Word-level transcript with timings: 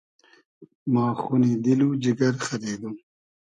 ما 0.93 1.05
خونی 1.21 1.51
دیل 1.63 1.81
و 1.85 1.89
جیگر 2.03 2.35
خئریدوم 2.45 2.95